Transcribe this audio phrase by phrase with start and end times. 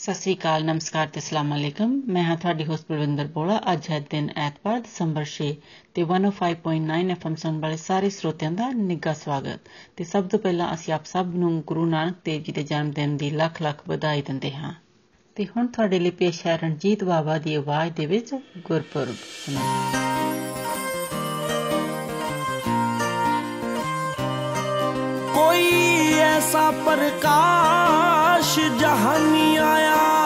[0.00, 4.00] ਸਤਿ ਸ੍ਰੀ ਅਕਾਲ, ਨਮਸਕਾਰ ਤੇ ਅਸਲਾਮ ਅਲੈਕਮ। ਮੈਂ ਹਾਂ ਤੁਹਾਡੀ ਹੋਸਟ ਪ੍ਰਵਿੰਦਰ ਬੋਲਾ। ਅੱਜ ਹੈ
[4.00, 5.48] ਦਿਨ ਐਤਵਾਰ, ਦਸੰਬਰ 6
[5.94, 9.60] ਤੇ 105.9 ਐਫਐਮ ਸੁਣ ਵਾਲੇ ਸਾਰੇ ਸਰੋਤਿਆਂ ਦਾ ਨਿੱਘਾ ਸਵਾਗਤ।
[9.96, 13.16] ਤੇ ਸਭ ਤੋਂ ਪਹਿਲਾਂ ਅਸੀਂ ਆਪ ਸਭ ਨੂੰ ਗੁਰੂ ਨਾਨਕ ਦੇਵ ਜੀ ਦੇ ਜਨਮ ਦਿਨ
[13.16, 14.74] ਦੀ ਲੱਖ ਲੱਖ ਵਧਾਈ ਦਿੰਦੇ ਹਾਂ।
[15.34, 19.60] ਤੇ ਹੁਣ ਤੁਹਾਡੇ ਲਈ ਪੇਸ਼ ਹੈ ਰਣਜੀਤ ਬਾਵਾ ਦੀ ਆਵਾਜ਼ ਦੇ ਵਿੱਚ ਗੁਰਪੁਰਬ ਸੁਣੋ
[25.34, 25.72] ਕੋਈ
[26.18, 30.18] ਐਸਾ ਪ੍ਰਕਾਰ प्रकाश जहानी आया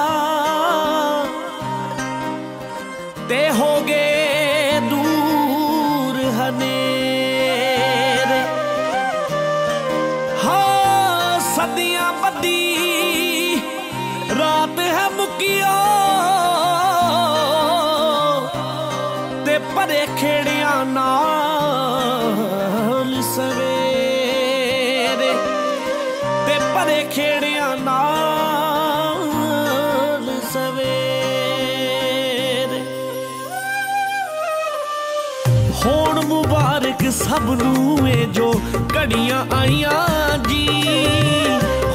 [37.15, 38.53] ਸਭ ਨੂੰ ਇਹ ਜੋ
[38.97, 40.69] ਘੜੀਆਂ ਆਈਆਂ ਜੀ।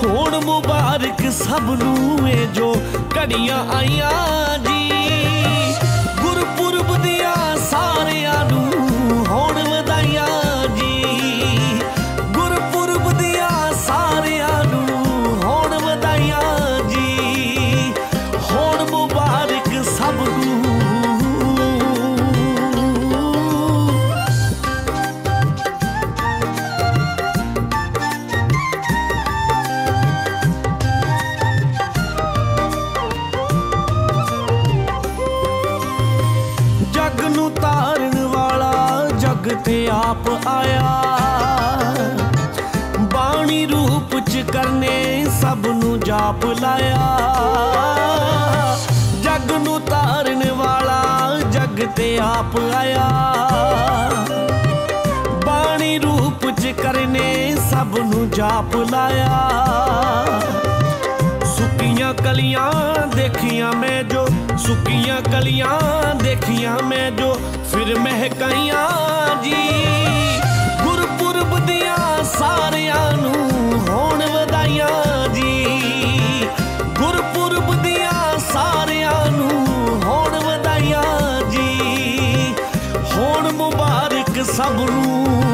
[0.04, 2.74] ਹੋਣ ਮੁਬਾਰਕ ਸਭ ਨੂੰ ਇਹ ਜੋ
[3.18, 4.92] ਘੜੀਆਂ ਆਈਆਂ ਜੀ।
[6.22, 8.79] ਗੁਰਪੁਰਬ ਦੀਆਂ ਸਾਰਿਆਂ ਨੂੰ
[40.06, 41.04] ਆਪ ਆਇਆ।
[43.00, 47.08] ਬਾਣੀ ਰੂਪ ਚ ਕਰਨੇ ਸਭ ਨੂੰ ਜਾਪ ਲਾਇਆ।
[49.24, 51.04] ਜਗ ਨੂੰ ਤਾਰਨ ਵਾਲਾ
[51.52, 53.10] ਜਗ ਤੇ ਆਪ ਆਇਆ।
[55.46, 59.50] ਬਾਣੀ ਰੂਪ ਚ ਕਰਨੇ ਸਭ ਨੂੰ ਜਾਪ ਲਾਇਆ।
[61.80, 62.72] ਸੁੱਕੀਆਂ ਕਲੀਆਂ
[63.08, 67.34] ਦੇਖੀਆਂ ਮੈਂ ਜੋ, ਸੁੱਕੀਆਂ ਕਲੀਆਂ ਦੇਖੀਆਂ ਮੈਂ ਜੋ,
[67.72, 69.70] ਫਿਰ ਮਹਿਕਾਈਆਂ ਜੀ।
[70.84, 73.50] ਗੁਰਪੁਰਬ ਦੀਆਂ ਸਾਰਿਆਂ ਨੂੰ
[73.90, 75.68] ਹੋਣ ਵਧਾਈਆਂ ਜੀ।
[77.00, 79.68] ਗੁਰਪੁਰਬ ਦੀਆਂ ਸਾਰਿਆਂ ਨੂੰ
[80.04, 82.54] ਹੋਣ ਵਧਾਈਆਂ ਜੀ।
[83.16, 85.49] ਹੋਣ ਮੁਬਾਰਕ ਸਭ ਨੂੰ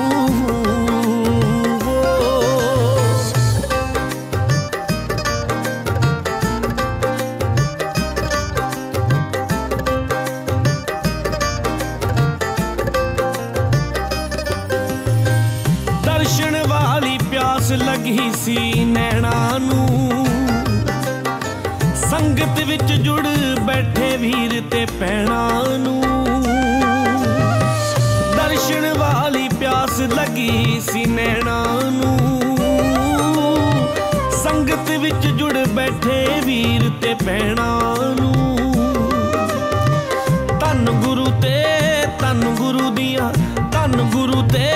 [22.76, 23.28] ਵਿੱਚ ਜੁੜ
[23.60, 26.02] ਬੈਠੇ ਵੀਰ ਤੇ ਪੈਣਾ ਨੂੰ।
[28.38, 32.18] ਦਰਸ਼ਨ ਵਾਲੀ ਪਿਆਸ ਲੱਗੀ ਸੀ ਨੈਣਾ ਨੂੰ।
[34.44, 38.34] ਸੰਗਤ ਵਿੱਚ ਜੁੜ ਬੈਠੇ ਵੀਰ ਤੇ ਪੈਣਾ ਨੂੰ।
[40.60, 41.64] ਧੰਨ ਗੁਰੂ ਤੇ
[42.20, 43.32] ਧੰਨ ਗੁਰੂ ਦੀਆਂ,
[43.72, 44.68] ਧੰਨ ਗੁਰੂ ਤੇ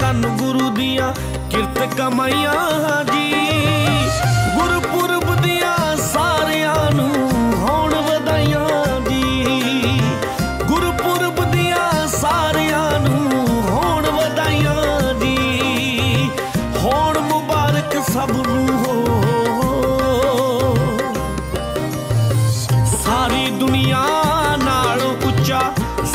[0.00, 1.12] ਧੰਨ ਗੁਰੂ ਦੀਆਂ
[1.50, 3.27] ਕਿਰਤ ਕਮਾਈਆਂ ਜੀ।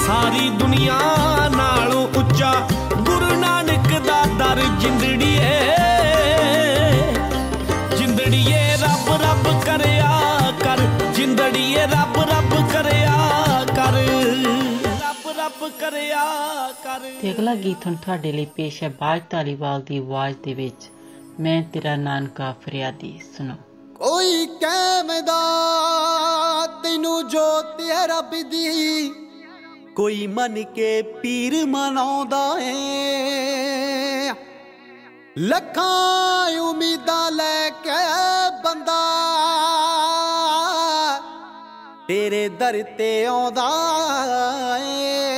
[0.07, 0.99] ਸਾਰੀ ਦੁਨੀਆ
[1.57, 2.53] ਨਾਲੋਂ ਉੱਚਾ
[2.97, 5.75] ਗੁਰੂ ਨਾਨਕ ਦਾ ਦਰ ਜਿੰਦੜੀਏ।
[7.97, 10.19] ਜਿੰਦੜੀਏ ਰੱਬ ਰੱਬ ਕਰਿਆ
[10.63, 10.77] ਕਰ।
[11.15, 13.13] ਜਿੰਦੜੀਏ ਰੱਬ ਰੱਬ ਕਰਿਆ
[13.75, 13.93] ਕਰ।
[15.01, 16.25] ਰੱਬ ਰੱਬ ਕਰਿਆ
[16.83, 20.89] ਕਰ। ਤੇ ਅਗਲਾ ਗੀਤ ਹੁਣ ਤੁਹਾਡੇ ਲਈ ਪੇਸ਼ ਹੈ ਬਾਜ ਧਾਲੀਵਾਲ ਦੀ ਆਵਾਜ਼ ਦੇ ਵਿੱਚ।
[21.39, 23.53] ਮੈਂ ਤੇਰਾ ਨਾਨਕਾ ਫਰਿਆਦੀ ਸੁਣੋ।
[23.95, 25.39] ਕੋਈ ਕਹਿਮਦਾ
[26.83, 29.11] ਤੈਨੂੰ ਜੋਤ ਹੈ ਰੱਬ ਦੀ।
[29.95, 34.31] ਕੋਈ ਮਨ ਕੇ ਪੀਰ ਮਨਾਉਂਦਾ ਏ।
[35.37, 37.99] ਲੱਖਾਂ ਉਮੀਦਾਂ ਲੈ ਕੇ
[38.63, 39.01] ਬੰਦਾ
[42.07, 43.69] ਤੇਰੇ ਦਰ ਤੇ ਆਉਂਦਾ
[44.77, 45.32] ਏ।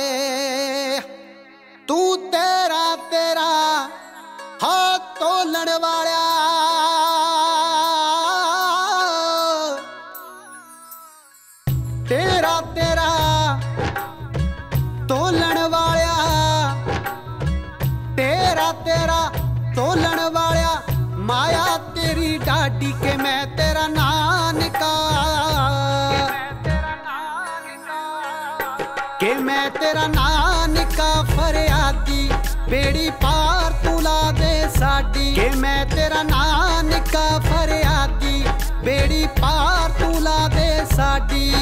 [23.26, 24.90] ਮੈਂ ਤੇਰਾ ਨਾਨਕਾ।
[29.20, 32.30] ਕਿ ਮੈਂ ਤੇਰਾ ਨਾਨਕਾ ਫਰਿਆਦੀ,
[32.68, 38.44] ਬੇੜੀ ਪਾਰ ਤੂੰ ਲਾ ਦੇ ਸਾਡੀ। ਕਿ ਮੈਂ ਤੇਰਾ ਨਾਨਕਾ ਫਰਿਆਦੀ,
[38.84, 41.54] ਬੇੜੀ ਪਾਰ ਤੂੰ ਲਾ ਦੇ ਸਾਡੀ।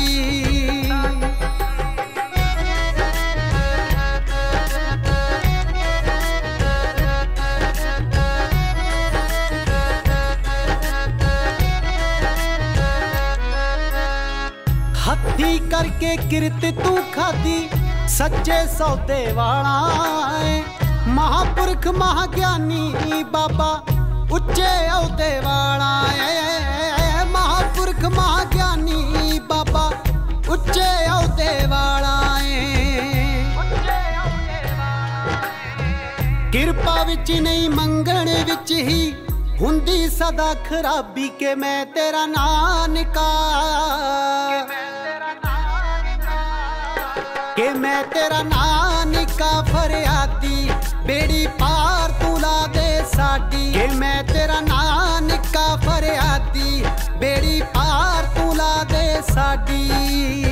[16.04, 17.68] ਹੱਥੀ ਕਰਕੇ ਕਿਰਤ ਤੂੰ ਖਾਦੀ
[18.08, 20.62] ਸੱਚੇ ਸੌਦੇ ਵਾਲਾ ਏ।
[21.06, 23.82] ਮਹਾਪੁਰਖ, ਮਹਾਗਿਆਨੀ ਬਾਬਾ,
[24.32, 29.90] ਉੱਚੇ ਅਹੁਦੇ ਵਾਲਾ ਏ। ਮਹਾਪੁਰਖ, ਮਹਾਗਿਆਨੀ ਬਾਬਾ,
[30.48, 33.44] ਉੱਚੇ ਅਹੁਦੇ ਵਾਲਾ ਏ।
[36.52, 39.14] ਕਿਰਪਾ ਵਿੱਚ ਨਹੀਂ, ਮੰਗਣ ਵਿੱਚ ਹੀ
[39.60, 43.30] ਹੁੰਦੀ ਸਦਾ ਖਰਾਬੀ ਕੇ ਮੈਂ ਤੇਰਾ ਨਾਂ ਨਿਕਾ
[47.56, 50.70] ਕਿ ਮੈਂ ਤੇਰਾ ਨਾਂ ਨਿਕਾ ਫਰਿਆਦੀ,
[51.06, 56.84] ਬੇੜੀ ਪਾਰ ਤੂੰ ਲਾ ਦੇ ਸਾਡੀ। ਕਿ ਮੈਂ ਤੇਰਾ ਨਾਂ ਨਿਕਾ ਫਰਿਆਦੀ,
[57.20, 60.43] ਬੇੜੀ ਪਾਰ ਤੂੰ ਲਾ ਦੇ ਸਾਡੀ।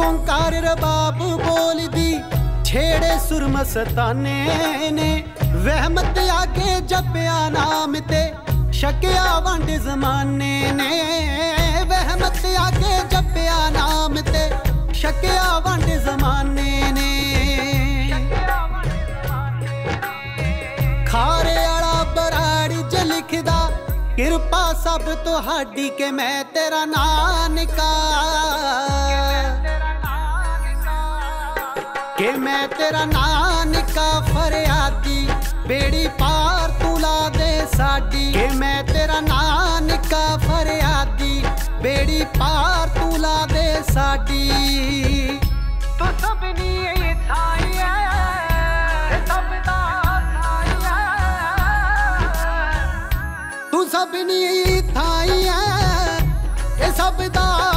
[0.00, 2.20] ਓੰਕਾਰ ਰਬਾਬ ਬੋਲਦੀ,
[2.64, 5.24] ਛੇੜੇ ਸੁਰ ਮਸਤਾਨੇ ਨੇ।
[5.56, 8.32] ਵਹਿਮਤ ਆਗੇ ਜਪਿਆ ਨਾਮ ਤੇ
[8.72, 14.50] ਸ਼ਕਿਆ ਵੰਡ ਜ਼ਮਾਨੇ ਨੇ। ਵਹਿਮਤ ਆਗੇ ਜਪਿਆ ਨਾਮ ਤੇ
[14.94, 17.08] ਸ਼ਕਿਆ ਵੰਡ ਜ਼ਮਾਨੇ ਨੇ।
[21.06, 23.70] ਖਾਰੇ ਵਾਲਾ ਬਰਾੜ ਜ ਲਿਖਦਾ,
[24.16, 27.90] ਕਿਰਪਾ ਸਭ ਤੁਹਾਡੀ ਕਿ ਮੈਂ ਤੇਰਾ ਨਾਂ ਨਿਕਾ
[32.20, 35.28] ਕਿ ਮੈਂ ਤੇਰਾ ਨਾਂ ਨਿਕਾ ਫਰਿਆਦੀ
[35.68, 41.44] ਬੇੜੀ ਪਾਰ ਤੂੰ ਲਾ ਦੇ ਸਾਡੀ। ਕਿ ਮੈਂ ਤੇਰਾ ਨਾਂ ਨਿਕਾ ਫਰਿਆਦੀ
[41.82, 45.38] ਬੇੜੀ ਪਾਰ ਤੂੰ ਲਾ ਦੇ ਸਾਡੀ।
[45.98, 49.78] ਤੂੰ ਸਭਨੀ ਥਾਈ ਹੈ ਸਭ ਦਾ
[50.34, 51.00] ਥਾਈ ਹੈ
[53.72, 56.18] ਤੂੰ ਸਭਨੀ ਥਾਈ ਹੈ
[56.80, 57.69] ਇਹ ਸਭ ਦਾ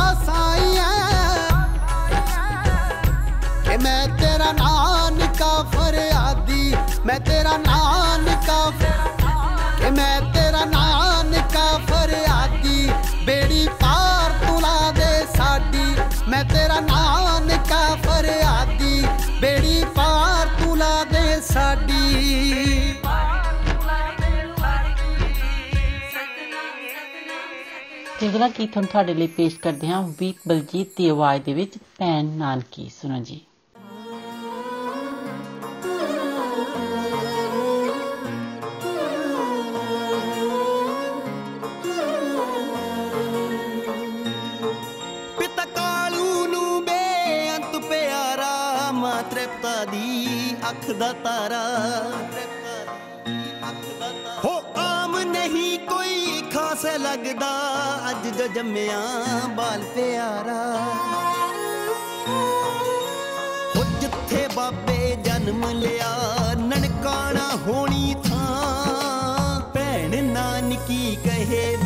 [21.54, 21.94] ਸਾਡੀ।
[23.04, 23.74] ਵਾਹਿਗੁਰੂ
[24.60, 25.52] ਵਾਹਿਗੁਰੂ ਜੀ
[26.12, 31.44] ਸਤਨਾਮ ਸਤਨਾਮ ਤੇ ਅਗਲਾ ਗੀਤ ਹੁਣ ਤੁਹਾਡੇ ਲਈ ਪੇਸ਼ ਕਰਦੇ ਹਾਂ ਵੀਪ ਬਲਜੀਤ ਦੀ ਆਵਾਜ਼
[31.44, 33.40] ਦੇ ਵਿੱਚ ਭੈਣ ਨਾਨਕੀ ਸੁਣੋ ਜੀ।
[45.40, 50.12] ਪਿਤਾ ਕਾਲੂ ਨੂੰ ਬੇਅੰਤ ਪਿਆਰਾ ਮਾਂ ਤ੍ਰਿਪਤਾ ਦੀ
[50.74, 51.66] ਅੱਖ ਦਾ ਤਾਰਾ।
[54.46, 57.52] ਹੋ ਆਮ ਨਹੀਂ ਕੋਈ ਖਾਸ ਲੱਗਦਾ।
[58.10, 59.02] ਅੱਜ ਜੋ ਜੰਮਿਆ
[59.50, 60.62] ਬਾਲ ਪਿਆਰਾ।
[63.76, 66.18] ਹੋ ਜਿੱਥੇ ਬਾਬੇ ਜਨਮ ਲਿਆ,
[66.57, 71.78] ਨਨਕਾਣਾ ਹੋਣੀ ਥਾਂ। ਭੈਣ ਨਾਨਕੀ ਕਹੇ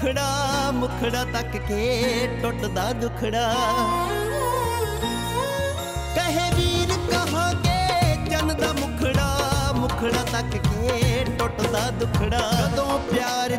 [0.00, 3.42] ਮੁਖੜਾ ਮੁਖੜਾ ਤੱਕ ਕੇ ਟੁੱਟਦਾ ਦੁਖੜਾ।
[6.14, 13.56] ਕਹੇ ਵੀਰ ਕਹਾਂ ਕੇ ਚੰਨ ਦਾ ਮੁਖੜਾ ਮੁਖੜਾ ਤੱਕ ਕੇ ਟੁੱਟਦਾ ਦੁਖੜਾ। ਕਦੋਂ ਪਿਆਰ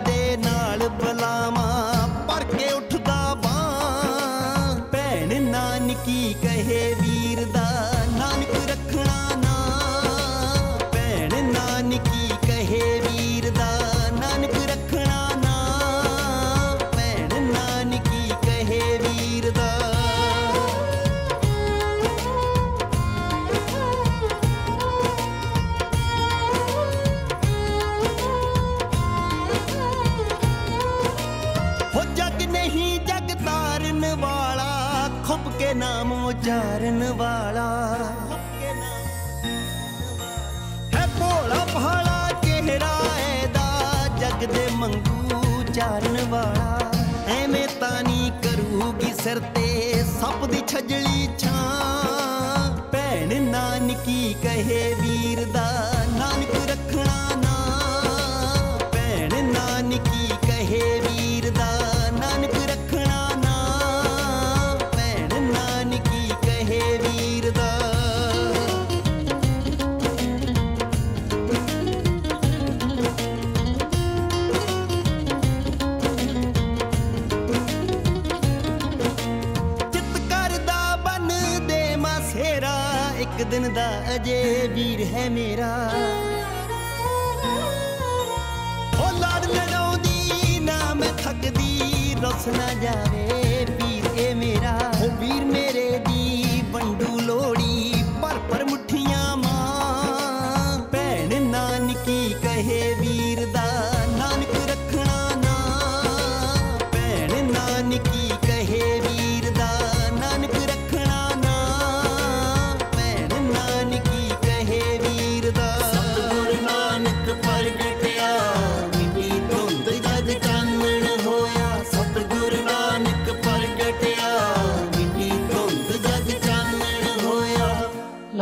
[37.21, 39.05] ਖੁੱਬ ਕੇ ਨਾਮ
[40.93, 44.07] ਉਚਾਰਨ ਵਾਲਾ ਭਾਲਾ ਚਿਹਰਾ ਇਹਦਾ?
[44.19, 46.79] ਜਗ ਦੇ ਮੰਗੂ ਚਾਰਨ ਵਾਲਾ।
[47.27, 55.93] ਐਵੇਂ ਤਾਂ ਨਹੀਂ ਕਰੂਗੀ ਸਿਰ ਤੇ ਸੱਪ ਦੀ ਛਜਲੀ ਛਾਂ। ਭੈਣ ਨਾਨਕੀ ਕਹੇ ਵੀਰ ਦਾ,
[56.17, 56.70] ਨਾਨਕ
[84.15, 86.10] ਅਜੇ ਵੀਰ ਹੈ ਮੇਰਾ।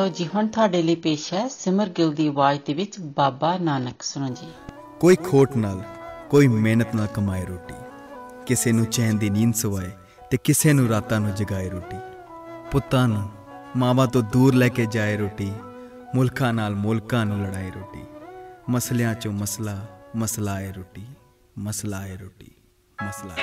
[0.10, 4.30] ਜੀ, ਹੁਣ ਤੁਹਾਡੇ ਲਈ ਪੇਸ਼ ਹੈ ਸਿਮਰ ਗਿੱਲ ਦੀ ਆਵਾਜ਼ ਦੇ ਵਿੱਚ ਬਾਬਾ ਨਾਨਕ। ਸੁਣੋ
[4.30, 4.52] ਜੀ।
[5.00, 5.84] ਕੋਈ ਖੋਟ ਨਾਲ,
[6.30, 7.74] ਕੋਈ ਮਿਹਨਤ ਨਾਲ ਕਮਾਏ ਰੋਟੀ।
[8.46, 9.92] ਕਿਸੇ ਨੂੰ ਚੈਨ ਦੀ ਨੀਂਦ ਸਵਾਏ
[10.32, 11.98] ਤੇ ਕਿਸੇ ਨੂੰ ਰਾਤਾਂ ਨੂੰ ਜਗਾਏ ਰੋਟੀ।
[12.72, 13.30] ਪੁੱਤਾਂ ਨੂੰ,
[13.78, 15.54] ਮਾਵਾਂ ਤੋਂ ਦੂਰ ਲੈ ਕੇ ਜਾਏ ਰੋਟੀ।
[16.16, 18.04] ਮੁਲਕਾਂ ਨਾਲ ਮੁਲਕਾਂ ਨੂੰ ਲੜਾਏ ਰੋਟੀ।
[18.70, 19.86] ਮਸਲਿਆਂ ਚੋਂ ਮਸਲਾ
[20.16, 21.06] ਮਸਲਾ ਏ ਰੋਟੀ
[21.60, 22.52] ਮਸਲਾ ਏ ਰੋਟੀ।
[23.08, 23.34] ਮਸਲਾ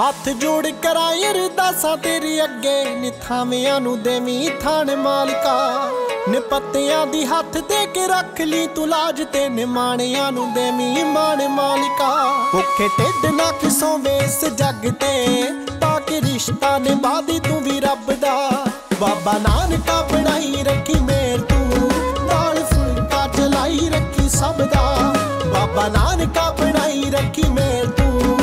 [0.00, 5.90] ਹੱਥ ਜੋੜ ਕਰਾਂ ਅਰਦਾਸਾਂ ਤੇਰੀ ਅੱਗੇ, ਨਿਥਾਵਿਆਂ ਨੂੰ ਦੇਵੀਂ ਥਾਣ ਮਾਲਕਾ।
[6.28, 12.34] ਨਿਪੱਤਿਆਂ ਦੀ ਹੱਥ ਦੇ ਕੇ ਰੱਖ ਲਈ ਤੂੰ ਲਾਜ ਤੇ, ਨਿਮਾਣਿਆਂ ਨੂੰ ਦੇਵੀਂ ਮਾਣ ਮਾਲਕਾ।
[12.52, 15.42] ਭੁੱਖੇ ਢਿੱਡ ਨਾ ਕਿਸੋਂ ਵੇਸ ਜੱਗ ਤੇ,
[15.80, 18.66] ਤਾਂ ਕਿ ਰਿਸ਼ਤਾ ਨਿਭਾਦੀ ਤੂੰ ਵੀ ਰੱਬ ਦਾ।
[19.00, 21.90] ਬਾਬਾ ਨਾਨਕਾ ਬਣਾਈ ਰੱਖੀ ਮੇਰ ਤੂੰ,
[22.26, 25.14] ਨਾਲ ਫੁਲਕਾ ਚਲਾਈ ਰੱਖੀ ਸਭ ਦਾ।
[25.46, 28.39] ਬਾਬਾ ਨਾਨਕਾ ਬਣਾਈ ਰੱਖੀ ਮੇਰ ਤੂੰ। ਦਾਲ ਫੁਲਕਾ ਚਲਾਈ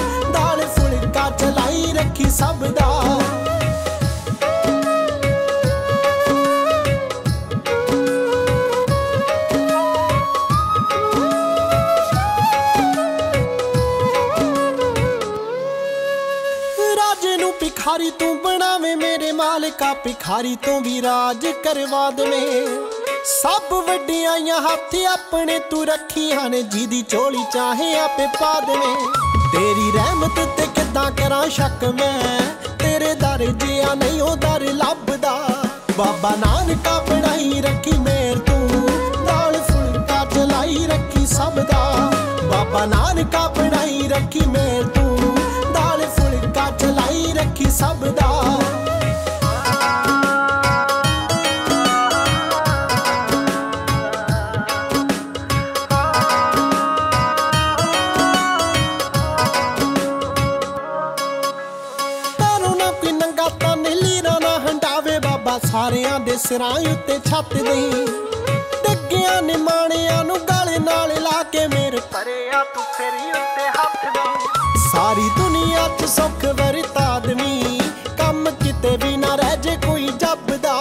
[1.98, 3.20] ਰੱਖੀ ਸਭ ਦਾ।
[16.96, 22.68] ਰਾਜੇ ਨੂੰ ਭਿਖਾਰੀ ਤੂੰ ਬਣਾਵੇਂ ਮੇਰੇ ਮਾਲਕਾ, ਭਿਖਾਰੀ ਤੋਂ ਵੀ ਰਾਜ ਕਰਵਾ ਦੇਵੇਂ।
[23.42, 30.40] ਸਭ ਵੱਡੀਆਂ ਹੱਥ ਆਪਣੇ ਤੂੰ ਰੱਖੀਆਂ ਨੇ ਜਿਹਦੀ ਝੋਲੀ ਚਾਹੇ ਆਪੇ ਪਾ ਦੇਵੇਂ। ਤੇਰੀ ਰਹਿਮਤ
[30.58, 32.40] ਤੇ ਕਿੱਦਾਂ ਕਰਾਂ ਸ਼ੱਕ ਮੈਂ?
[32.80, 35.38] ਤੇਰੇ ਦਰ ਜਿਆ ਨਹੀਂ, ਉਹ ਦਰ ਲੱਭਦਾ।
[35.98, 38.90] ਬਾਬਾ ਨਾਨਕਾ ਬਣਾਈ ਰੱਖੀ ਮੇਰ ਤੂੰ,
[39.26, 42.12] ਨਾਲ ਫੁਲਕਾ ਚਲਾਈ ਰੱਖੀ ਸਭ ਦਾ
[42.44, 45.36] ਬਾਬਾ ਨਾਨਕਾ ਬਣਾਈ ਰੱਖੀ ਮੇਰ ਤੂੰ,
[45.74, 48.30] ਨਾਲ ਫੁਲਕਾ ਚਲਾਈ ਰੱਖੀ ਸਭ ਦਾ
[66.38, 68.06] ਸਿਰਾਂ ਉੱਤੇ ਛੱਤ ਦੇਈ
[68.84, 74.22] ਡੱਗਿਆਂ ਨੇ ਮਾਣਿਆਂ ਨੂੰ ਗਾਲੇ ਨਾਲ ਲਾ ਕੇ ਮੇਰੇ ਪਰਿਆ ਤੂੰ ਫੇਰੀ ਉੱਤੇ ਹੱਥ ਦੇ
[74.92, 77.80] ਸਾਰੀ ਦੁਨੀਆ 'ਚ ਸੁੱਖ ਵਰਤਾ ਆਦਮੀ
[78.18, 80.78] ਕੰਮ ਕਿਤੇ ਵੀ ਨਾ ਰਹਿ ਜੇ ਕੋਈ ਜੱਬਦਾ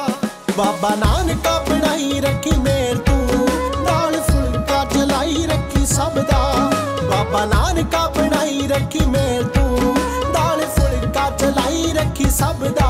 [0.58, 3.48] ਬਾਬਾ ਨਾਨਕਾ ਬਣਾਈ ਰੱਖੀ ਮੇਰ ਤੂੰ।
[3.84, 6.70] ਨਾਲ ਫੁਲਕਾ ਜਲਾਈ ਰੱਖੀ ਸਭ ਦਾ
[7.10, 9.94] ਬਾਬਾ ਨਾਨਕਾ ਬਣਾਈ ਰੱਖੀ ਮੇਰ ਤੂੰ।
[10.32, 12.88] ਨਾਲ ਫੁਲਕਾ ਜਲਾਈ ਰੱਖੀ ਸਭ ਦਾ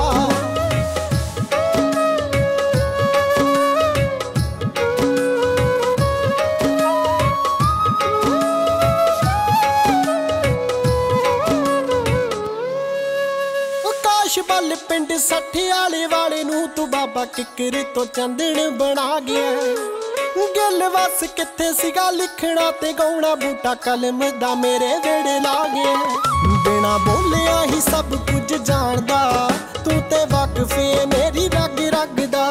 [15.16, 19.50] ਪਿੰਡ ਸੱਠੇ ਵਾਲੇ ਵਾਲੇ ਨੂੰ ਤੂੰ ਬਾਬਾ ਕਿੱਕਰ ਤੋਂ ਚੰਦਣ ਬਣਾ ਗਿਆ।
[20.56, 25.94] ਗਿੱਲ ਵਸ ਕਿੱਥੇ ਸੀਗਾ ਲਿਖਣਾ ਤੇ ਗਾਉਣਾ ਬੂਟਾ ਕਲਮ ਦਾ ਮੇਰੇ ਵੇੜੇ ਲਾ ਗਿਆ
[26.64, 29.50] ਬਿਨਾ ਬੋਲਿਆ ਹੀ ਸਭ ਕੁਝ ਜਾਣਦਾ,
[29.84, 32.46] ਤੂੰ ਤੇ ਵਾਕਿਫ ਏ ਮੇਰੀ ਰਗ ਰਗ ਦਾ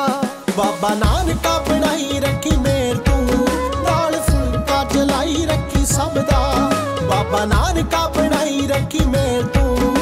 [0.57, 3.47] ਬਾਬਾ ਨਾਨਕਾ ਬਣਾਈ ਰੱਖੀ ਮੇਰ ਤੂੰ,
[3.83, 6.71] ਨਾਲ ਫੁਲਕਾ ਜਲਾਈ ਰੱਖੀ ਸਭ ਦਾ।
[7.03, 9.94] ਬਾਬਾ ਨਾਨਕਾ ਬਣਾਈ ਰੱਖੀ ਮੇਰ ਤੂੰ। ਦਾਲ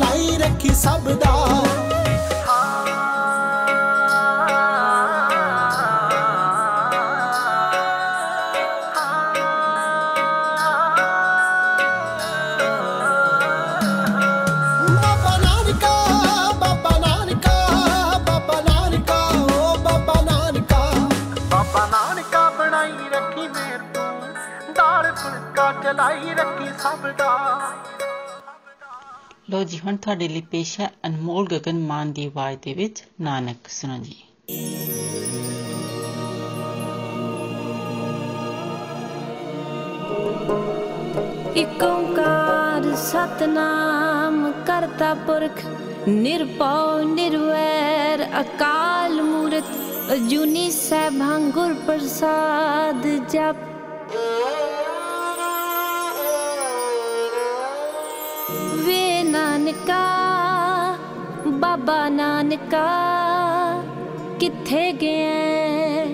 [0.00, 1.28] ਭਲਾਈ ਰੱਖੀ ਸਭ ਦਾ।
[22.58, 27.49] ਬਣਾਈ ਰੱਖੀ ਮੇਰ ਤੂੰ ਦਾਲ ਫੁਲਕਾ ਚਲਾਈ ਰੱਖੀ ਸਭ ਦਾ।
[29.50, 33.68] ਲੋ ਜੀ, ਹੁਣ ਤੁਹਾਡੇ ਲਈ ਪੇਸ਼ ਹੈ ਅਨਮੋਲ ਗਗਨ ਮਾਨ ਦੀ ਆਵਾਜ਼ ਦੇ ਵਿੱਚ, ਨਾਨਕ,
[33.68, 34.14] ਸੁਣੋ ਜੀ।
[41.56, 45.64] ਇਕ ਓੰਕਾਰ ਸਤਨਾਮ ਕਰਤਾ ਪੁਰਖ,
[46.08, 49.64] ਨਿਰਭਉ, ਨਿਰਵੈਰ, ਅਕਾਲ ਮੂਰਤ,
[50.12, 53.68] ਅਜੂਨੀ ਸੈਭੰ ਗੁਰ ਪ੍ਰਸਾਦ ਜਪ।
[61.90, 62.80] ਬਾਬਾ ਨਾਨਕਾ,
[64.40, 66.04] ਕਿੱਥੇ ਗਿਆ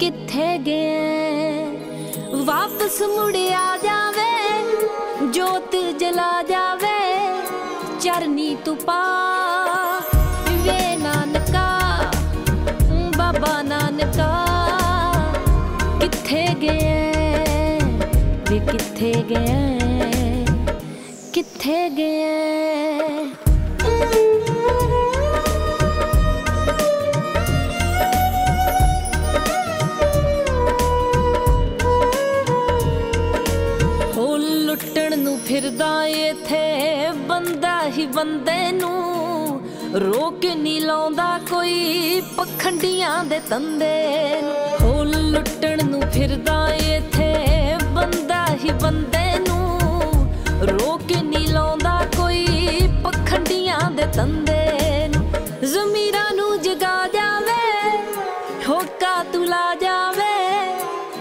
[0.00, 6.96] ਕਿੱਥੇ ਗਿਆ ਵਾਪਸ ਮੁੜਿਆ ਜਾਵੇ, ਜੋਤ ਜਲਾ ਜਾਵੇ,
[8.00, 9.02] ਚਰਨੀ ਤੂੰ ਪਾ
[10.64, 11.66] ਵੇ ਨਾਨਕਾ,
[13.18, 14.32] ਬਾਬਾ ਨਾਨਕਾ,
[16.00, 17.02] ਕਿੱਥੇ ਗਿਆ
[18.50, 19.60] ਵੇ ਕਿੱਥੇ ਗਿਆ
[21.34, 22.87] ਕਿੱਥੇ ਗਿਆ
[35.68, 39.60] ਲੁੱਟਣ ਨੂੰ ਫਿਰਦਾ ਏਥੇ ਬੰਦਾ ਹੀ ਬੰਦੇ ਨੂੰ
[40.00, 47.34] ਰੋਕ ਨਹੀਂ ਲਾਉਂਦਾ ਕੋਈ ਪਖੰਡੀਆਂ ਦੇ ਤੰਦੇ ਨੂੰ। ਹੋ ਲੁੱਟਣ ਨੂੰ ਫਿਰਦਾ ਏਥੇ
[47.84, 49.78] ਬੰਦਾ ਹੀ ਬੰਦੇ ਨੂੰ
[50.68, 55.30] ਰੋਕ ਨਹੀਂ ਲਾਉਂਦਾ ਕੋਈ ਪਖੰਡੀਆਂ ਦੇ ਤੰਦੇ ਨੂੰ।
[55.66, 57.98] ਜ਼ਮੀਰਾਂ ਨੂੰ ਜਗਾ ਜਾਵੇ
[58.68, 60.34] ਹੋਕਾ ਤੁਲਾ ਜਾਵੇ,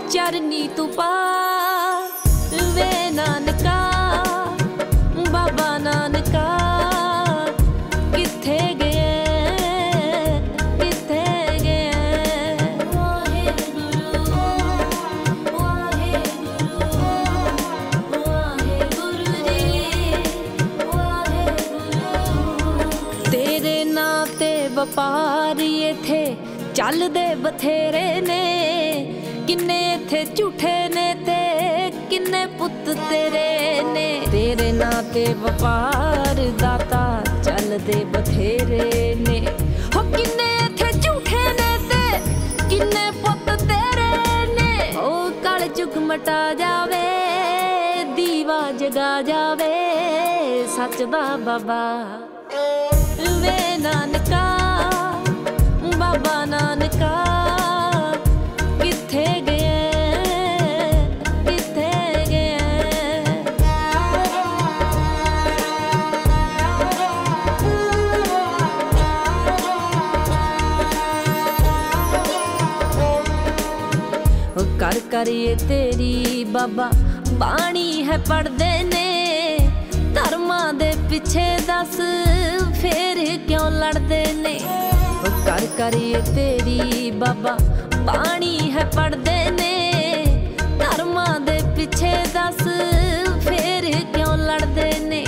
[0.09, 1.46] ਚਰਨੀ ਤੂੰ ਪਾ
[24.87, 26.35] ਵਪਾਰੀ ਇਥੇ
[26.75, 28.43] ਚੱਲਦੇ ਬਥੇਰੇ ਨੇ।
[29.47, 38.03] ਕਿੰਨੇ ਇਥੇ ਝੂਠੇ ਨੇ ਤੇ ਕਿੰਨੇ ਪੁੱਤ ਤੇਰੇ ਨੇ। ਤੇਰੇ ਨਾਂ ਤੇ ਵਪਾਰ ਦਾਤਾ ਚੱਲਦੇ
[38.05, 39.39] ਬਥੇਰੇ ਨੇ।
[39.95, 42.19] ਹੋ ਕਿੰਨੇ ਇਥੇ ਝੂਠੇ ਨੇ ਤੇ
[42.69, 47.03] ਕਿੰਨੇ ਪੁੱਤ ਤੇਰੇ ਨੇ। ਹੋ ਕਲ ਚੁਕ ਮਟਾ ਜਾਵੇ,
[48.15, 49.73] ਦੀਵਾ ਜਗਾ ਜਾਵੇ,
[50.67, 51.83] ਸੱਚ ਦਾ ਬਾਬਾ।
[53.41, 54.45] ਵੇ ਨਾਨਕਾ
[56.07, 57.15] ਬਾਬਾ ਨਾਨਕਾ,
[58.81, 59.81] ਕਿੱਥੇ ਗਿਆ
[61.45, 61.89] ਕਿੱਥੇ
[62.29, 62.59] ਗਿਆ
[74.55, 76.89] ਉਹ ਕਰ ਕਰੀਏ ਤੇਰੀ ਬਾਬਾ,
[77.33, 79.05] ਬਾਣੀ ਹੈ ਪੜਦੇ ਨੇ।
[80.15, 82.01] ਧਰਮਾਂ ਦੇ ਪਿੱਛੇ ਦੱਸ,
[82.81, 84.25] ਫੇਰ ਕਿਉਂ ਲੜਦੇ?
[85.57, 87.57] ਨੇ ਉਹ ਕਰ ਕਰੀਏ ਤੇਰੀ, ਬਾਬਾ।
[87.99, 89.91] ਬਾਣੀ ਹੈ ਪੜਦੇ ਨੇ,
[90.79, 92.63] ਧਰਮਾਂ ਦੇ ਪਿੱਛੇ ਦੱਸ।
[93.47, 95.25] ਫੇਰ ਕਿਉਂ ਲੜਦੇ ਨੇ?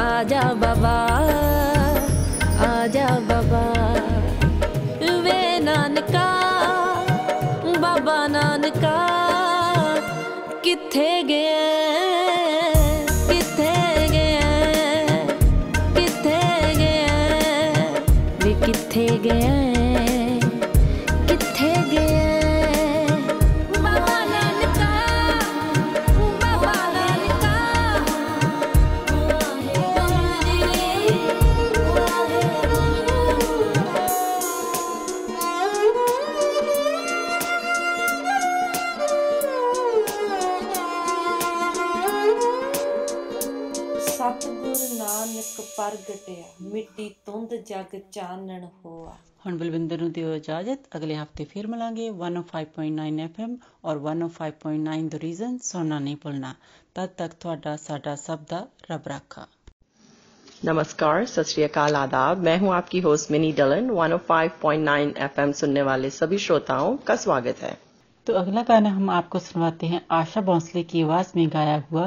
[0.00, 1.08] ਆ ਜਾ ਬਾਬਾ,
[2.66, 3.72] ਆ ਜਾ ਬਾਬਾ।
[5.22, 6.40] ਵੇ ਨਾਨਕਾ,
[7.80, 9.08] ਬਾਬਾ ਨਾਨਕਾ,
[10.62, 11.22] ਕਿੱਥੇ
[47.75, 54.11] ਜਗ ਚਾਨਣ ਹੋਆ ਹੁਣ ਬਲਵਿੰਦਰ ਨੂੰ ਦਿਓ ਇਜਾਜ਼ਤ ਅਗਲੇ ਹਫਤੇ ਫਿਰ ਮਿਲਾਂਗੇ 105.9 FM ਔਰ
[54.11, 56.55] 105.9 ਦ ਰੀਜ਼ਨ ਸੁਣਨਾ ਨਹੀਂ ਭੁੱਲਣਾ
[56.95, 59.47] ਤਦ ਤੱਕ ਤੁਹਾਡਾ ਸਾਡਾ ਸਭ ਦਾ ਰੱਬ ਰਾਖਾ
[60.63, 66.11] नमस्कार सत श्री अकाल आदाब मैं हूं आपकी होस्ट मिनी डलन 105.9 एफएम सुनने वाले
[66.11, 67.73] सभी श्रोताओं का स्वागत है
[68.27, 72.05] तो अगला गाना हम आपको सुनवाते हैं आशा भोंसले की आवाज में गाया हुआ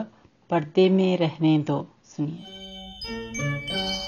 [0.50, 1.76] पर्दे में रहने दो
[2.12, 4.07] सुनिए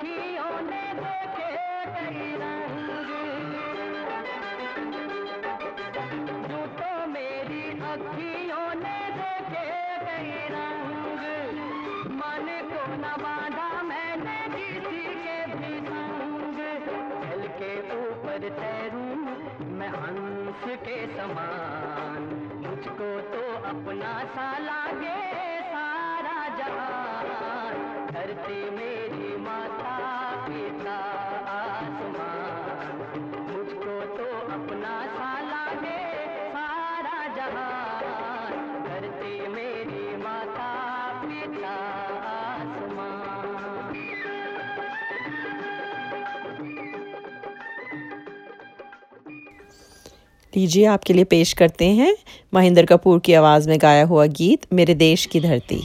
[0.00, 1.48] अखियों ने देखे
[1.94, 3.08] कई रंग।
[6.50, 9.66] यूँ तो मेरी अखियों ने देखे
[10.06, 11.20] कई रंग।
[12.20, 16.58] मन को न बाधा मैंने किसी के भी संग।
[17.26, 19.04] जल के ऊपर तैरू
[19.76, 22.32] मैं हंस के समान।
[22.64, 25.18] मुझको तो अपना सा लागे
[25.68, 29.90] सारा जहान। धरती मेरी माता
[30.46, 30.94] पिता
[31.50, 35.60] आसमान मुझको तो अपना सारा
[37.36, 40.70] जहान। धरती मेरी माता
[41.20, 41.76] पिता
[42.30, 43.94] आसमान
[50.52, 52.14] लीजिए आपके लिए पेश करते हैं
[52.54, 55.80] महेंद्र कपूर की आवाज़ में गाया हुआ गीत, मेरे देश की धरती।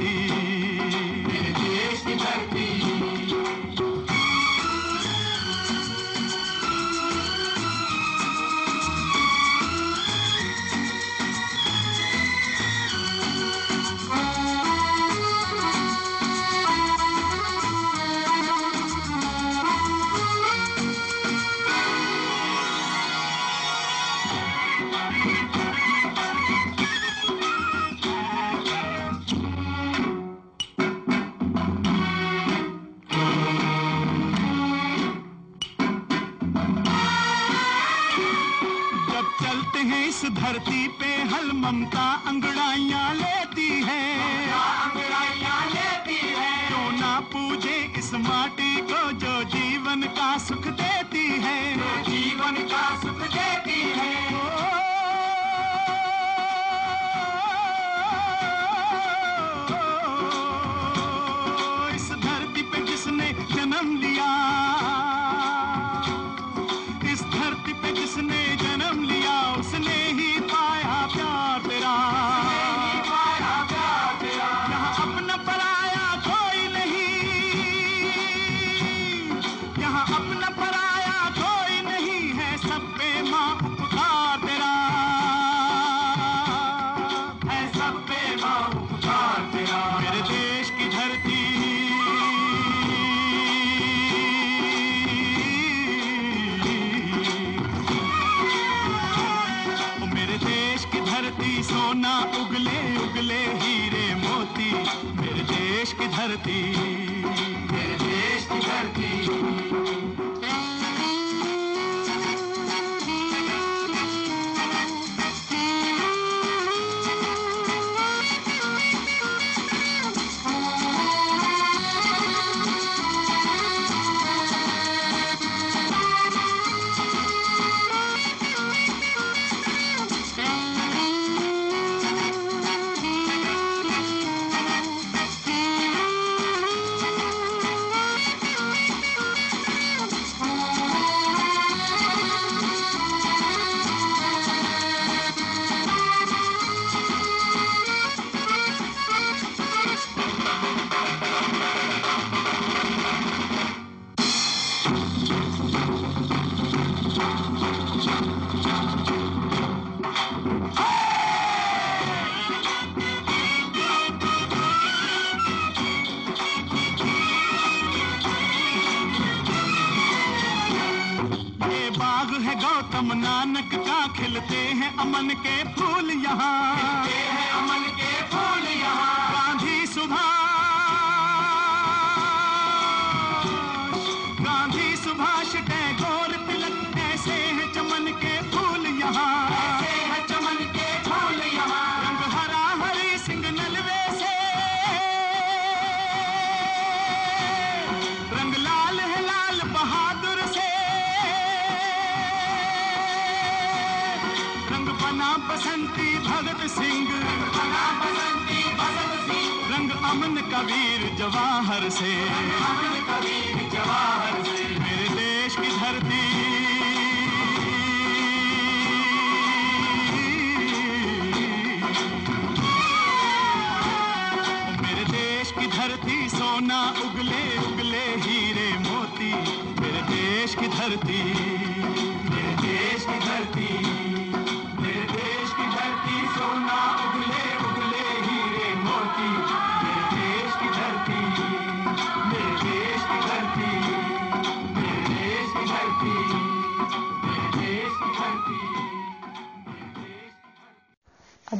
[0.00, 0.39] ती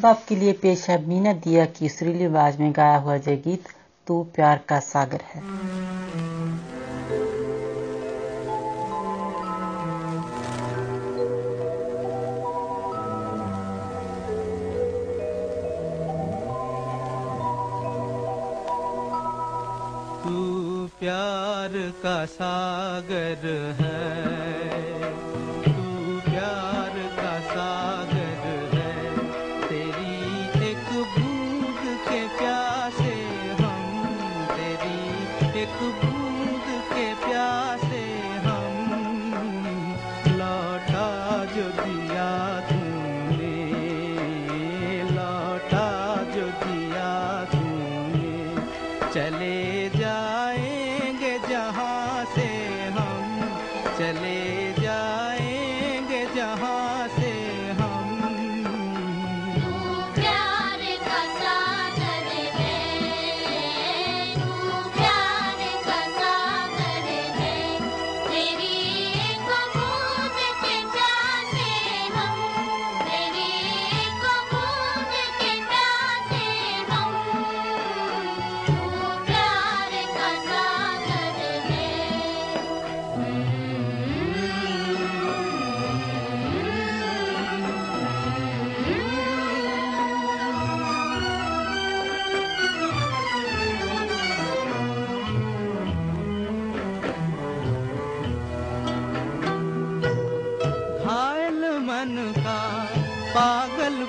[0.01, 3.65] अब आपके लिए पेश है मीना दिया की सुरीली आवाज़ में गाया हुआ जय गीत,
[4.07, 5.41] तू प्यार का सागर है।
[20.23, 23.47] तू प्यार का सागर
[23.81, 25.30] है।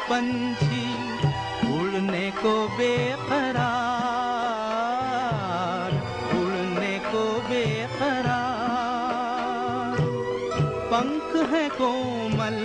[0.09, 0.87] पंछी
[1.73, 3.51] उड़ने को बेकरार,
[6.37, 8.41] उड़ने को बेकरार।
[10.91, 12.57] पंख है कोमल,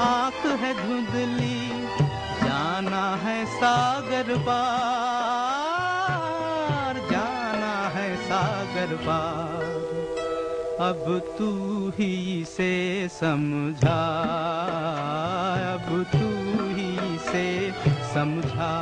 [0.00, 1.60] आँख है धुंधली,
[2.42, 4.64] जाना है सागर पार,
[7.10, 9.70] जाना है सागर पार।
[10.82, 11.02] अब
[11.38, 11.50] तू
[11.98, 12.14] ही
[12.48, 12.72] से
[13.12, 14.02] समझा,
[15.72, 16.28] अब तू
[17.31, 17.45] से
[18.13, 18.73] समझा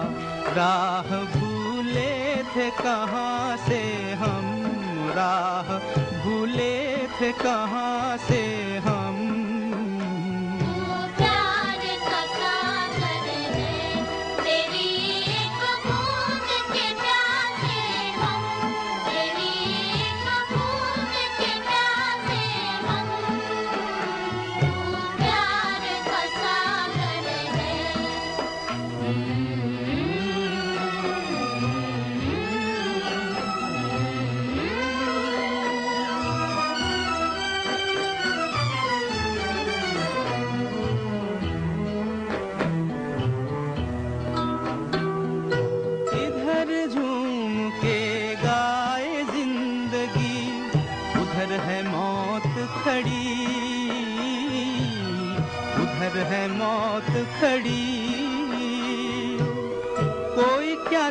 [0.58, 2.14] राह भूले
[2.56, 3.82] थे कहाँ से
[4.24, 4.46] हम
[5.18, 5.68] राह
[6.24, 6.76] भूले
[7.20, 8.42] थे कहाँ से
[8.88, 8.99] हम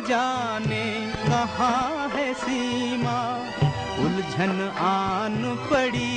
[0.00, 0.84] जाने
[1.24, 3.18] कहाँ है सीमा?
[4.00, 6.16] उलझन आन पड़ी,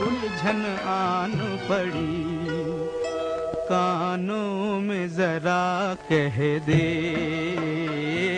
[0.00, 1.34] उलझन आन
[1.68, 2.14] पड़ी।
[3.68, 6.84] कानों में जरा कह दे,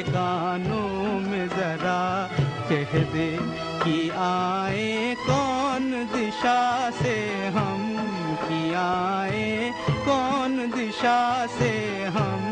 [0.08, 2.00] कानों में जरा
[2.70, 3.28] कह दे
[3.84, 7.16] कि आए कौन दिशा से
[7.56, 7.80] हम,
[8.42, 9.72] कि आए
[10.08, 11.72] कौन दिशा से
[12.16, 12.47] हम।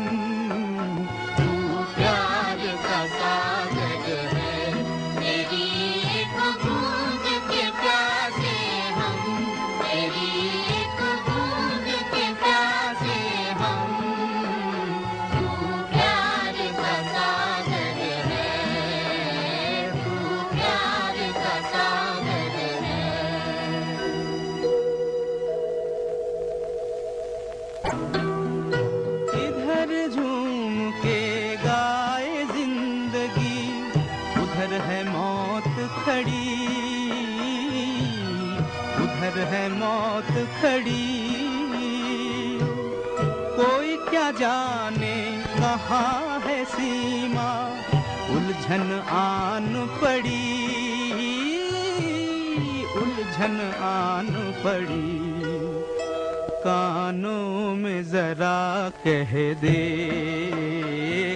[44.39, 45.15] जाने
[45.53, 47.49] कहाँ है सीमा?
[48.29, 50.45] उलझन आन पड़ी,
[52.97, 54.29] उलझन आन
[54.63, 55.07] पड़ी।
[56.61, 59.31] कानों में जरा कह
[59.61, 59.81] दे,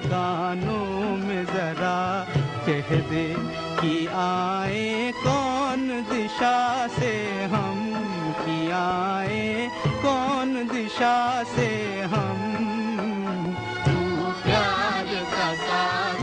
[0.06, 2.00] कानों में जरा
[2.66, 3.26] कह दे
[3.82, 7.14] कि आए कौन दिशा से
[7.54, 7.80] हम,
[8.42, 9.70] कि आए
[10.04, 11.18] कौन दिशा
[11.56, 11.70] से
[12.14, 12.41] हम।
[15.82, 16.21] का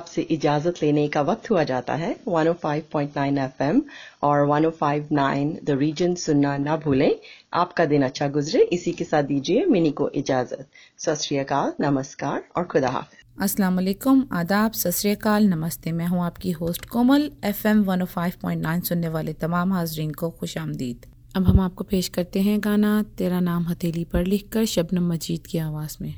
[0.00, 3.82] आपसे इजाज़त लेने का वक्त हुआ जाता है। 105.9 एफएम
[4.22, 7.14] और 105.9 द रीजन सुनना ना भूलें।
[7.54, 10.66] आपका दिन अच्छा गुजरे। इसी के साथ दीजिए मिनी को इजाज़त।
[10.98, 17.30] सत नमस्कार और खुदा हाफिज। अस्सलाम वालेकुम आदाब। सत नमस्ते। मैं हूँ आपकी होस्ट कोमल।
[17.44, 22.58] एफएम 105.9 सुनने वाले तमाम हाजरीन को खुश आमदीद। अब हम आपको पेश करते हैं
[22.64, 26.14] गाना। तेरा नाम हथेली पर लिखकर शबनम मजीद की आवाज़ में।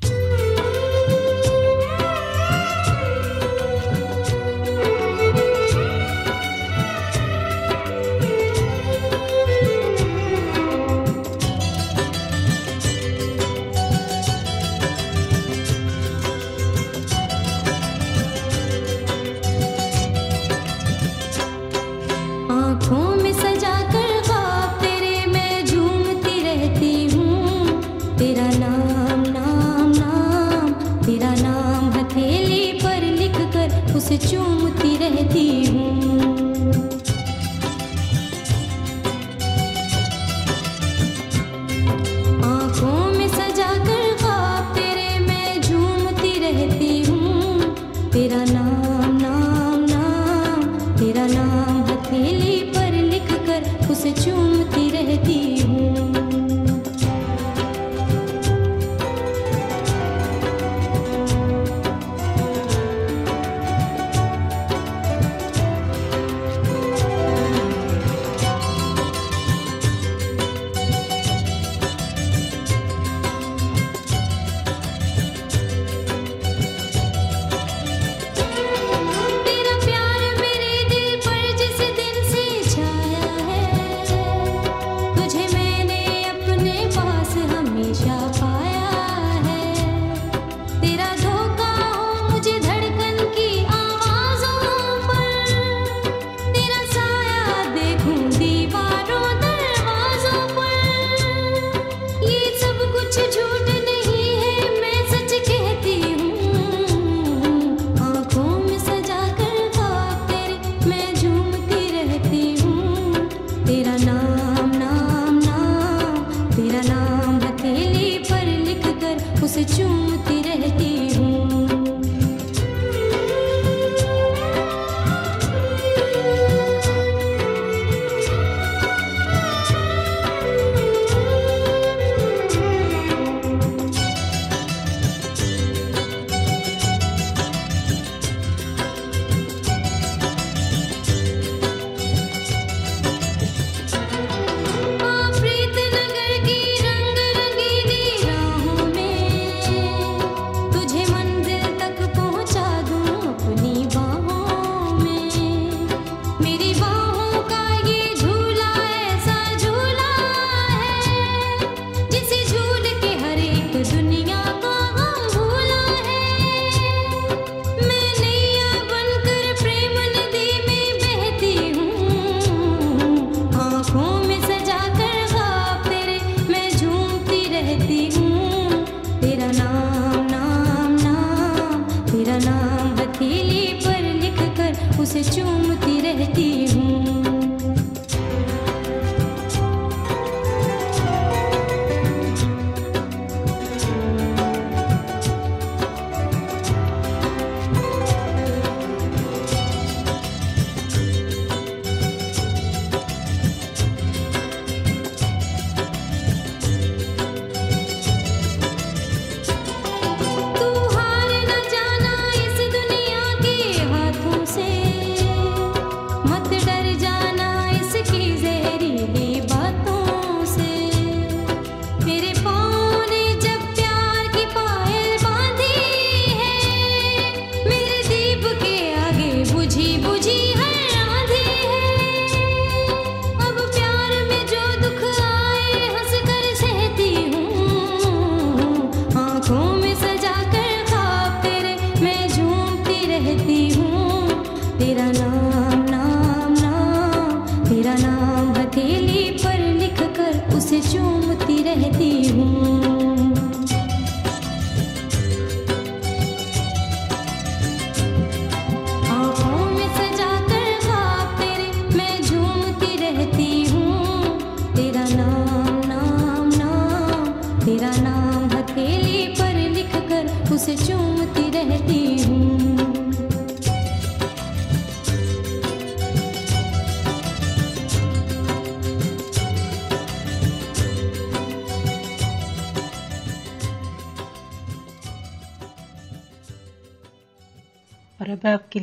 [34.20, 34.51] c'est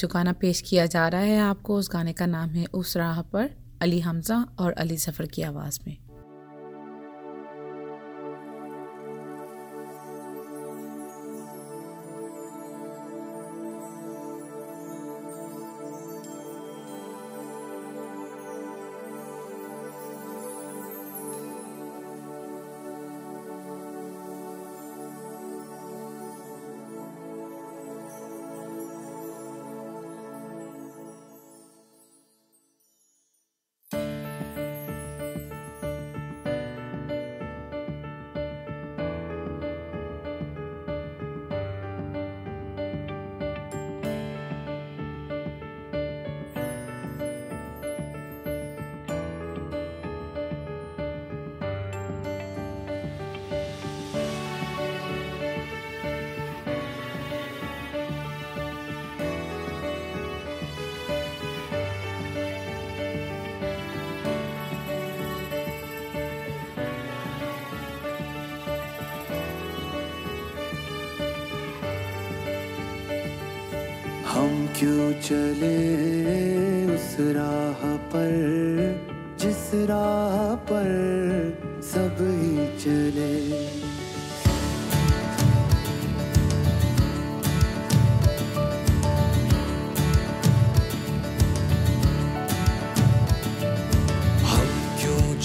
[0.00, 3.22] जो गाना पेश किया जा रहा है आपको उस गाने का नाम है उस राह
[3.22, 3.50] पर
[3.82, 5.96] अली हमजा और अली जफर की आवाज़ में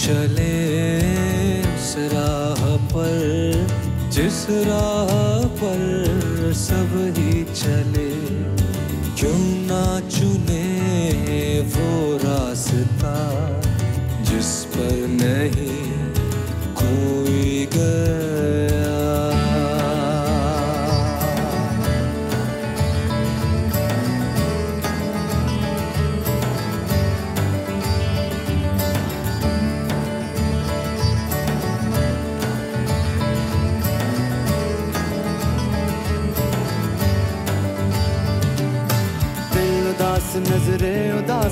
[0.05, 0.53] चले
[1.75, 2.61] उस राह
[2.93, 3.67] पर
[4.13, 4.94] जिस राह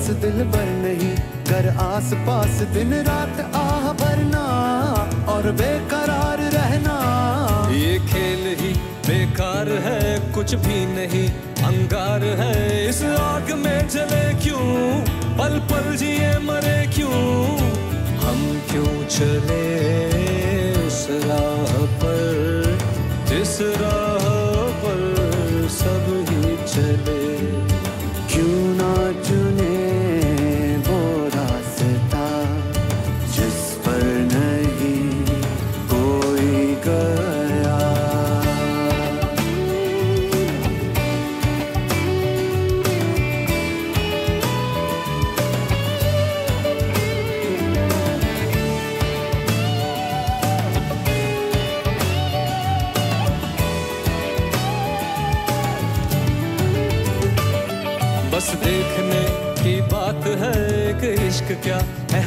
[0.04, 1.14] उदास दिल पर नहीं
[1.48, 4.44] कर आस पास दिन रात आह भरना
[5.28, 6.96] और बेकरार रहना।
[7.72, 8.72] ये खेल ही
[9.06, 11.26] बेकार है, कुछ भी नहीं,
[11.64, 15.00] अंगार है। इस आग में जले क्यों?
[15.38, 17.24] पल पल जिए मरे क्यों?
[18.24, 18.40] हम
[18.70, 19.64] क्यों चले
[20.86, 22.78] उस राह पर?
[23.28, 24.03] जिस राह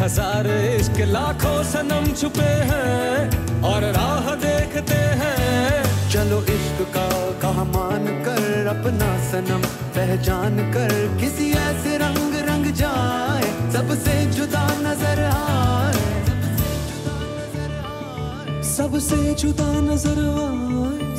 [0.07, 5.81] हज़ार इश्क लाखों सनम छुपे हैं और राह देखते हैं।
[6.11, 7.07] चलो इश्क का
[7.41, 9.65] कहा मान कर अपना सनम
[9.97, 16.05] पहचान कर किसी ऐसे रंग रंग जाए सबसे जुदा नज़र आए।
[18.69, 21.09] सबसे जुदा नज़र आए।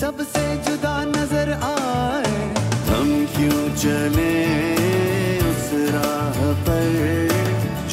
[0.00, 2.34] सबसे जुदा नज़र आए।
[2.90, 4.34] हम क्यों चले?
[6.68, 7.28] पर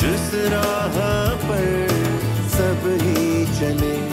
[0.02, 0.98] जिस राह
[1.46, 1.88] पर
[2.56, 4.13] सब ही चले